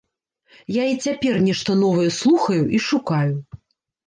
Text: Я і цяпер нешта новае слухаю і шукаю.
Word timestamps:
Я 0.81 0.85
і 0.91 0.95
цяпер 1.07 1.37
нешта 1.49 1.75
новае 1.83 2.07
слухаю 2.17 2.63
і 2.79 2.81
шукаю. 2.89 3.33